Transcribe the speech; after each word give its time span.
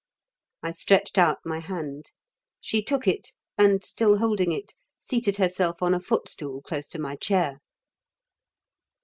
I 0.63 0.71
stretched 0.71 1.19
out 1.19 1.45
my 1.45 1.59
hand. 1.59 2.07
She 2.59 2.81
took 2.81 3.07
it, 3.07 3.33
and, 3.55 3.85
still 3.85 4.17
holding 4.17 4.51
it, 4.51 4.73
seated 4.97 5.37
herself 5.37 5.83
on 5.83 5.93
a 5.93 5.99
footstool 5.99 6.63
close 6.63 6.87
to 6.87 6.99
my 6.99 7.15
chair. 7.17 7.59